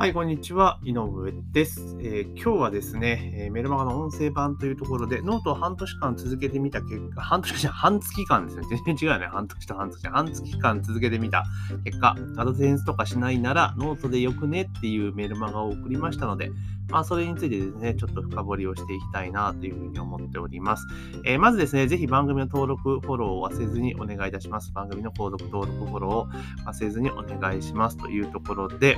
[0.00, 0.78] はい、こんにちは。
[0.82, 8.66] 井上です、えー、今日はですね、えー、メルマガの音声版というところで、ノートを半年間続けてみた結果、半年じゃ半月間ですね。
[8.82, 9.26] 全然違うよね。
[9.26, 10.08] 半年と半月。
[10.08, 11.44] 半月間続けてみた
[11.84, 16.50] 結果、アドセンスとかしないなら、ノートでよくねっていうメルマガを送りましたので、
[16.88, 20.86] まあ、それについてですね、ちょっと深掘りをしていきたいなというふうに思っております。
[21.26, 24.72] えー、まずですね、ぜひ番組の登録、フォローを忘れずにお願いいたします。
[24.72, 26.28] 番組の購読、登録、フォローを
[26.64, 28.96] 忘れずにお願いしますというところで、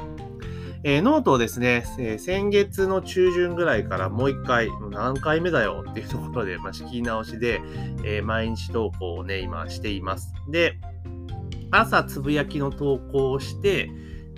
[0.85, 7.61] えー、ノートをですね、えー、先月の中旬ぐらいからもう一回、何回目だよっていうところで、まあ、仕切り直しで、
[8.05, 10.33] えー、毎日投稿をね、今しています。
[10.49, 10.79] で、
[11.71, 13.91] 朝つぶやきの投稿をして、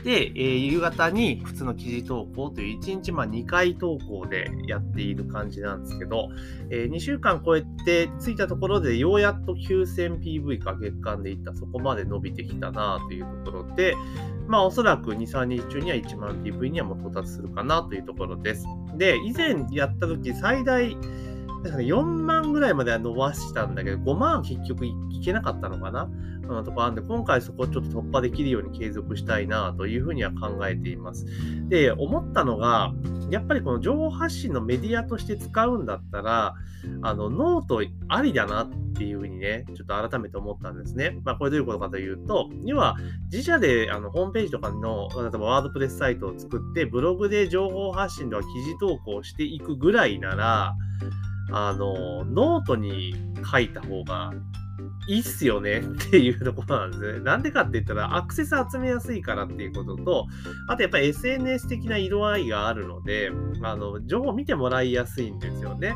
[0.04, 6.28] で、えー、夕方に普通の記事投稿という1日ま2回投稿でやっている感じなんですけど、
[6.70, 13.96] えー、2週間超えてついたところでようやっと 9000PV か月間でいったそこまで伸びてきたなというところで、
[14.46, 18.66] まあおそらく2、3日中には1万 PV にはもう到達するかなというところです。
[18.98, 20.94] で、以前やった時最大
[21.70, 24.94] 4万ぐらいまでは伸ばしたんだけど、5万結局い
[25.24, 26.10] けなかったのかな
[26.48, 31.26] うん、とかあるんで、今回そこをちょっと突破できるように継続したいなというふうには考えています。
[31.68, 32.92] で、思ったのが、
[33.30, 36.54] やっぱりこの情報発信のメディアとして使うんだったら、
[37.02, 41.18] あの、ノートありだなっていうふうにね、ちょっと改めて思ったんですね。
[41.24, 42.96] まあ、これどういうことかというと、要は、
[43.32, 50.76] 自社であのホームページとかの、例えば WordPress サイトを作って、ブログで情報発信とか記事投稿していくぐらいなら、
[51.52, 53.14] あの、ノートに
[53.50, 54.32] 書いた方が
[55.06, 57.20] いいっすよね っていうところなんですね。
[57.20, 60.26] なんでかって言ったら、アクセス集めやすいからっていうことと、
[60.68, 63.30] あとやっぱり SNS 的な色合いがあるので、
[63.62, 65.94] あの、情報を見てもらいやすいんですよね。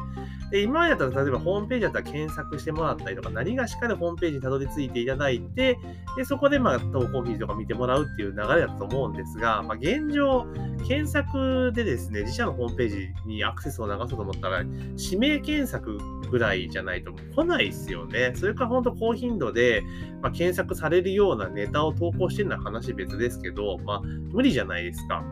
[0.50, 5.78] で、今やったら、例えばホームページだったら検索してもらったりとか、何がしかでホームページにたどり着いていただいて、
[6.18, 14.64] で、そこでまあ投稿記事とか見てもらうっていう流れだと思うんですが、まあ、現状、検索でですね、自社のホームページにアクセスを流そうと思ったら、
[14.96, 15.96] 指名検索
[16.28, 18.32] ぐらいじゃないと来ないですよね。
[18.34, 19.84] それから本当高頻度で、
[20.20, 25.22] まあ、検索されるようなネタを投稿してるのは話別ですけど、まあ、無理じゃないですか。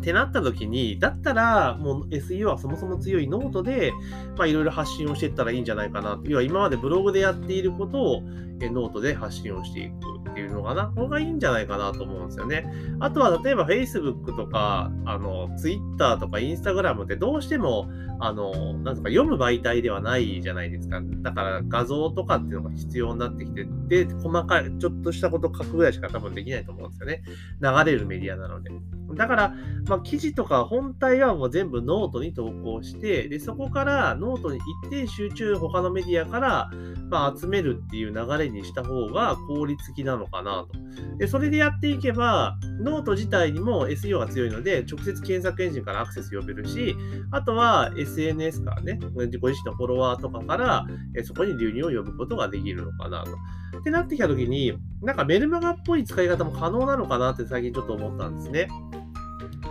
[0.00, 3.92] ってなった時に、だったら、もう SEO はそもそも強いノートで、
[4.36, 6.18] まあいろいろ発信をしていったらいいんじゃないかな。
[6.24, 10.86] 要は今までブログでやっていることをノートで発信をしていくっていうのかな。
[10.94, 12.66] これがいいんじゃないかなと思うんですよね。
[12.98, 17.90] あとは例えば Facebook とか、あの、Twitter とか Instagram ってどうしても、
[18.20, 21.02] あの、なんとか読む媒体ではないじゃないですか。
[21.22, 27.22] だから画像とかっていうのが必要になってきて、で、細かい、ちょっとしたこと書くぐらいしか多分できないと思うんですよね。
[27.60, 28.70] 流れるメディアなので。
[29.14, 29.54] だから、
[29.86, 36.70] まあ、記事とか本体はもう全部ノートに投稿して、で、そこからノートに一定集中、他のメディアから、
[37.10, 41.18] まあ、集めるっていう流れにした方が効率的なのかなと。
[41.18, 46.96] で、それでやっていけば、ノート自体にも SEO が強いので、直接検索エンジンからアクセス呼べるし、
[47.30, 50.86] あとは SNS からね、ご自身のフォロワーとかから、
[51.24, 53.30] そこに流入を呼ぶことができるのかなと。
[53.78, 58.68] ってなってきたときに、なんかメルマガっぽい使い方も可能なのかなって最近ちょっと思ったんですね。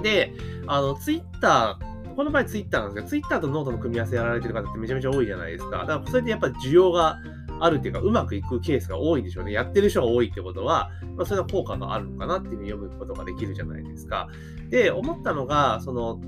[0.02, 0.34] で、
[0.68, 5.78] あの、ツイッター、この場合ツイッターなんですけど、ツイッターとノートの組み合わせやられてる方ってめちゃめちゃ多いじゃないですか。
[5.80, 7.18] だからそれでやっぱ需要が
[7.60, 9.52] あるっていうか、うまくいくケースが多いんでしょうね。
[9.52, 14.28] やってる人が多いってことは、まあ、それは効果があるのかなっていうふうに読むことができるじゃないですか。
[14.70, 16.20] で、思ったのが、その、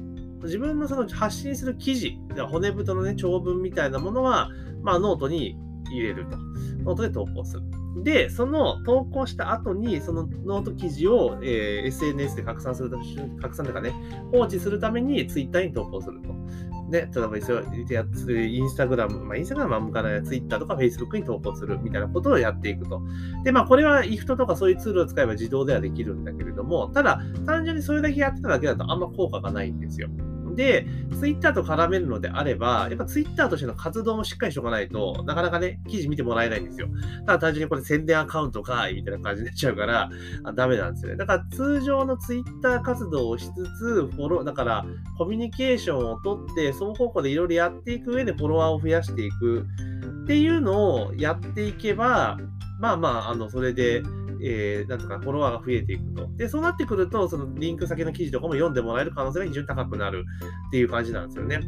[0.43, 2.17] 自分のその発信する記事、
[2.49, 4.49] 骨太のね、長文みたいなものは、
[4.81, 5.55] まあ、ノートに
[5.91, 6.37] 入れると。
[6.83, 7.63] ノートで投稿する。
[7.97, 12.91] で、その投稿した後に、そのノート記事を、えー、SNS で拡散する、
[13.41, 13.93] 拡散とかね、
[14.31, 16.31] 告知するために Twitter に投稿すると。
[16.89, 23.01] ね、例えばやつ、インスタグラム、まあ、インスタグラムは向かない、ツイッターとかフェイスブックに投稿するみたいなことをやっていくと。
[23.43, 30.09] で、まあ、これは IFT とかそういうツールを使えば自動ではできるんだけれども、ただ、単純にそれだけやってただけだとあんま効果がないんですよ。
[30.55, 30.85] で、
[31.19, 36.87] ツイッターと絡めるのであれば、やっぱツイッターとしての活動もしっかりしとかないとなかなかね、記事見てもらえないんですよ。
[37.25, 40.09] ただ単純にこれ宣伝アカウントかいみたいな感じになっちゃうから、
[40.43, 41.17] あダメなんですよね。
[41.17, 44.85] だから通常のツイッター活動をしつつ、フォロー、だから
[45.17, 49.65] コミュニケーションをとって、双方向でいろいろやっていく上でフォロワーを増やしていく
[50.23, 52.37] っていうのをやっていけば、
[52.79, 54.01] まあまあ、あの、それで、
[54.43, 56.29] えー、なんとかフォロワーが増えていくと。
[56.35, 60.25] で、そうなってくると、そのリンク先の記事とかも読んでもらえる可能性が非常に高くなる
[60.67, 61.59] っていう感じなんですよね。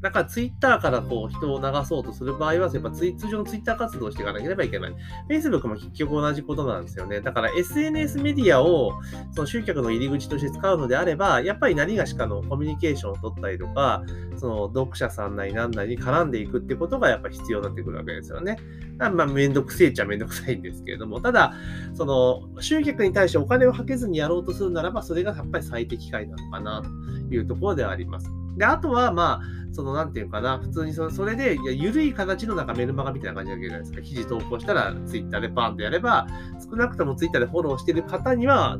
[0.00, 4.94] だからツイッターからこう人を流そうとする場合は、やっぱツイ通常のツイッター活動をしていかなければいけない。
[5.28, 7.20] Facebook も結局同じことなんですよね。
[7.20, 8.92] だから SNS メディアを
[9.32, 14.04] その集客の入り口として使うのであれば、やっぱり何がしかのコミュニケーションを取ったりとか、
[14.36, 18.56] その読者さんなり何なりに絡んでいくってことがやっぱ必要になってくるわけですよね。
[18.98, 21.54] まあ、めんどくせえっちゃめんどくさいんですけれども、ただ、
[21.94, 28.30] その集客に対してお金をかけずにやろうとするならば、それがやっぱり最適解なのかなというところではあります。
[28.58, 34.02] で、あとは、まあ、その、なんていうかな、普通にそそれで、いや、緩い形のなんかメルマガみたいな感じだけじゃないですか。
[34.02, 36.26] 記事投稿したら、ツイッターでバンとやれば、
[36.68, 38.78] 少なくともツイッターでフォローしてる方には、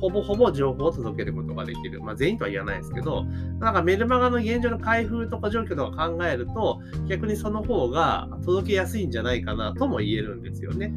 [0.00, 2.02] ほぼほぼ情報を届けることができる。
[2.02, 3.24] まあ、全員とは言わないですけど、
[3.60, 10.92] なんかメルマガの現状の開封とか状況とか考えると、逆にその方が届けやすいんじゃないかなとも言えるんですよね。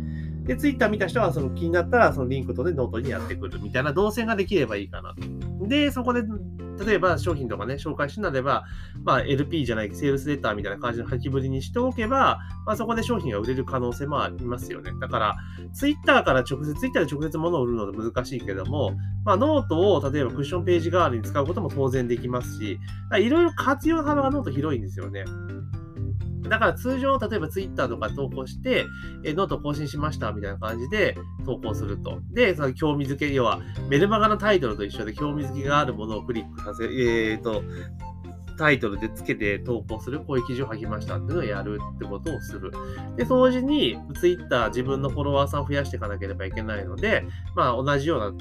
[0.45, 5.13] で、ツイッター見た人はその気になったら、そのリンク飛んでノートにやってくるみたいな動線ができればいいかな
[5.59, 5.67] と。
[5.67, 6.23] で、そこで
[6.79, 8.65] 例えば商品とかね、紹介したければ、
[9.03, 14.91] まあ、LP じゃないセールスレターみたいな感じの書きぶりにしておけば、まあ、そこで商品が売れる可能性もありますよね。
[14.99, 15.35] だから、
[15.73, 18.91] ツイッターから直接、ツイッターで直接物を売るのは難しいけども、
[19.25, 22.79] まあ、ノートを例えばクッションページ代わりに使うことも当然できますし、
[23.19, 25.25] いろいろ活用幅がノート広いんですよね。
[26.49, 28.85] だから通常、例えばツイッターとか投稿して、
[29.23, 32.19] えノート更新しましたみたいな感じで投稿すると。
[32.31, 33.59] で、その興味づけ、要は
[33.89, 37.63] メルマガのタイトルと一緒で興味づけがあるものをクリックさせ、えっ、ー、と、
[38.57, 42.71] タイトルでつけて投稿する、こういう記事を書きましたっていうのをやるってことをする。
[43.17, 48.31] で、同時に、ツイッター自分のフォロワーさんを増やしていかなければいけないので、まあ同じような、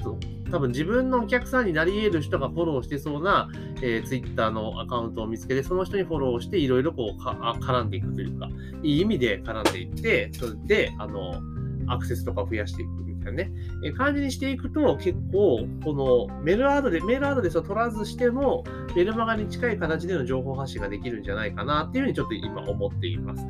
[0.51, 3.49] 多分自分のお客さんになり得る人がフォローしてそうな、
[3.83, 8.49] えー、ツイッターのアカウントを見つけて、その人にフォローして、いろいろこうか絡んでいくというか、
[8.83, 11.41] いい意味で絡んでいって、それで、あの、
[11.89, 13.53] アクセスとかを増やしていくたいなね、
[13.85, 18.65] え感じにしていくと、結構、このメールアドレス、メールアドレスを取らずしても、
[18.95, 23.47] メルマガに近い形での情報発信ができるんじゃないかなっていうふうにちょっと今思っています。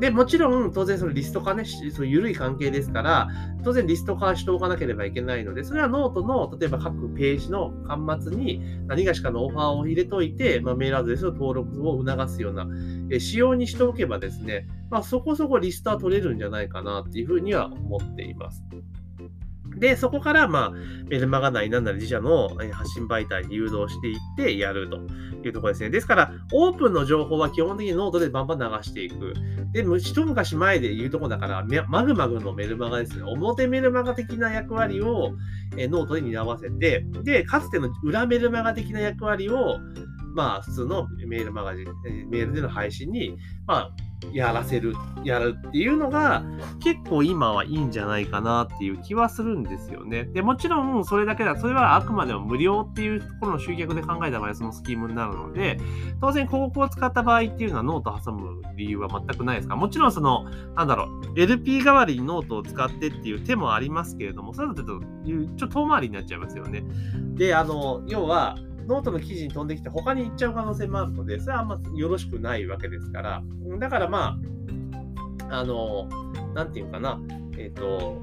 [0.00, 3.28] で、もちろん、当然そのリスト化ね、そう緩い関係ですから、
[3.64, 12.66] 当然リスト化しておかなければいけないので、それはノートの、例えば各ページの末端に何がしかのオファーを入れといて、まあ、メールアドレスの登録を促すような、
[13.10, 18.62] え仕様にしておけばですね、まあ、そこそこリストは取れるんじゃないかなっていうふうには思っています。
[19.76, 20.72] で、そこから、まあ、
[21.08, 24.96] メルマガ内なんなら自社の発信媒体に誘導していってやると
[25.46, 25.90] いうところですね。
[25.90, 29.34] ですから、オープンの情報は基本的にノートでバンバン流していく。
[29.72, 33.22] で、一昔前で言うとこだから、まぐまぐのメルマガですね。
[33.22, 35.32] 表メルマガ的な役割を
[35.76, 39.78] ノートに担わせて、で、かつての裏メルマガ的な役割を、
[40.34, 43.36] まあ、普通のメールマガジン、メールでの配信に、
[43.66, 43.90] まあ、
[44.32, 44.94] やらせる、
[45.24, 46.42] やるっていうのが
[46.80, 50.24] 結構今はいいんじゃないかなっていう気はするんですよね。
[50.24, 55.78] で、もちろんそれだけだ、それはあくまでも無料っていうところの集客で考えた場合そのスキームになるので、
[56.20, 60.44] 当然広告を使った場合っていうのはノート挟む理由は全くないですから、もちろんその、
[60.76, 65.06] なんだろう、LP 代わりにノートを使ってっていう手もありますけれども、それだとちょっと、
[65.56, 66.82] ちょっと遠回りになっちゃいますよね。
[67.34, 68.56] で、あの、要は、
[68.88, 73.42] ノートの記事に飛んできて他に行っちゃう可能性もあるので、それはあんまよろしくないわけですから、
[73.78, 74.38] だからま
[75.50, 76.08] あ、あの、
[76.54, 77.20] なんていうかな、
[77.58, 78.20] えっ、ー、と、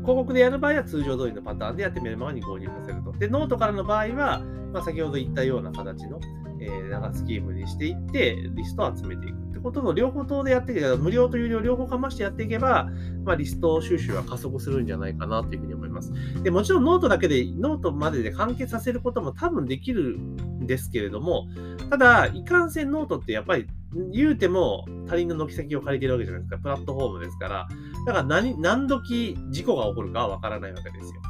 [0.00, 3.12] 広告でやる場合は通常通りのパターンでやってみるままに購入させると。
[3.12, 4.42] で、ノートからの場合は、
[4.72, 6.18] まあ、先ほど言ったような形の、
[6.60, 9.50] えー、長スキームにしていって、リストを集めていくって。
[9.60, 12.88] ことの両刀でやっていけば、無料と有料両方かましてやっていけば、
[13.24, 16.12] まあ、リスト収集は加速するんじゃないかなというふうに思います。
[16.42, 21.46] でもちろんノートだけで、ノートまでで完結させることも多分できるんですけれども、
[21.90, 23.66] ただ、いかんせんノートってやっぱり
[24.12, 26.58] 言うても他人の軒先を借りてるわけじゃないですか。
[26.58, 27.68] プラットフォームですから、
[28.06, 31.20] だから何、何時事故が起こるかはわからないわけですよ。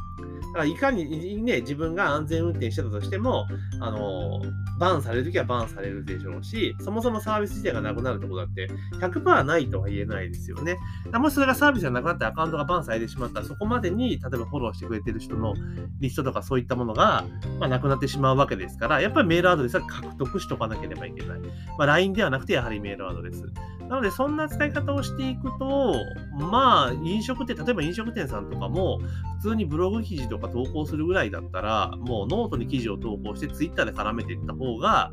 [0.40, 3.46] だからいかにね、自分が安全運転してたとしても、
[3.80, 4.42] あの、
[4.78, 10.78] バンされるときはバンされるでしょうし、そもそもサービス自体がなくなるってことだって100%ないとは言えないですよね。
[11.12, 15.54] もしそれがサービスがなくなってアカウントがバンされてしまったら、そこまでに、例えばフォローしてくれてる人の
[16.00, 17.24] リストとかそういったものが、
[17.58, 21.40] まあ、なくなってしまうわけですから、やっぱりメールアドレスは獲得しとかなければいけない。
[21.78, 23.44] まあ、LINE ではなくて、やはりメールアドレス。
[23.90, 25.94] なので、そんな使い方をしていくと、
[26.38, 29.00] まあ、飲食店、例えば飲食店さんとかも、
[29.40, 35.12] 普通にブログ記事とか投稿するぐらいだったら、もうノートに記事を投稿して、ツイッターで絡めていった方が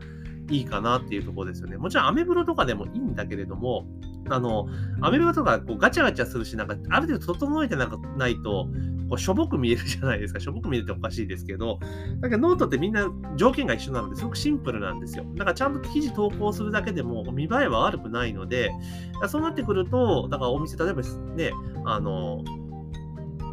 [0.49, 1.77] いいかなっていうところですよね。
[1.77, 3.85] もちろん、アメブロとかでもいいんだけれども、
[4.29, 4.67] あの、
[5.01, 8.67] アメブロとかこうガチャガチャするし、なんか、ある程度整えてなんかないと、
[9.09, 10.39] こうしょぼく見えるじゃないですか。
[10.39, 11.79] しょぼく見えるっておかしいですけど、
[12.19, 15.25] だけどノートってみんな条件が一緒なのですごくシンプルなんですよ。
[15.35, 18.71] だからちゃんと記事投稿するだけでも見栄えは悪くないので、
[19.27, 21.01] そうなってくると、だからお店、例えば
[21.35, 21.51] ね、
[21.85, 22.43] あの、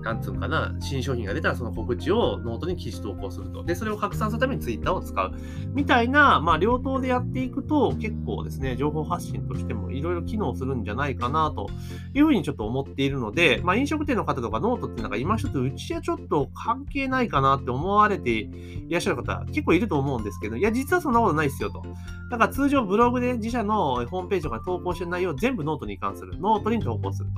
[0.04, 3.64] なんつうのかな、新商品が出たらその告知をノートに記事投稿すると。
[3.64, 5.32] で、それを拡散するためにツイッターを使う。
[5.72, 11.68] みたいな、まあ、両刀でやっていくと、結構ですね、情報発信としてもいろいろ機能するんじゃないかな、と
[12.12, 21.82] いうふうにちょっと思っているので、まあ、飲食店の方とかノートってなんか今一つうちはちょっと関係ないかなって思われていらっしゃる方、結構いると思うんですけど、いや、実はそんなことないですよと。
[22.30, 27.30] だから通常ブログで自社のホームページとかに投稿してる内容を全部ノートに関する、ノートに投稿する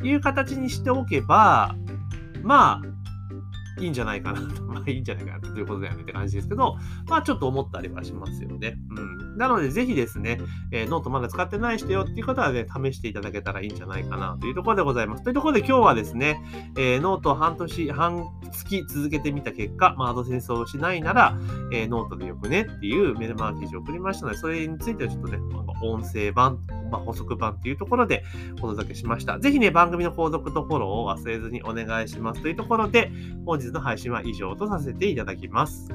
[0.00, 1.74] という形にしておけば、
[2.46, 4.62] まあ、いいんじゃないかなと。
[4.64, 6.76] まあいいんじゃないかなということだよねって感じですけど、
[7.08, 8.78] まあちょっと思ったりはしますよね。
[8.96, 9.25] うん。
[9.36, 10.40] なのでぜひですね、
[10.70, 15.24] えー、ノートまだ使ってない人よっていう方はね、試していただけたらいいんじゃないかなというところでございます。
[15.24, 16.40] というところで今日はですね、
[16.76, 21.38] えー、ノートを半年、半月続けてみた結果、まあアドセンスをしないなら、
[21.72, 25.38] えー、ノートでよくねっていうメルマガ記事を送りましたので、それについてはちょっとね、
[25.82, 26.58] 音声版、
[26.90, 28.24] まあ、補足版というところで
[28.62, 29.38] お届けしました。
[29.38, 33.10] ぜひね、番組の購読とフォローを忘れずにお願いしますというところで、
[33.44, 35.88] 本日の配信は以上とさせていただきます。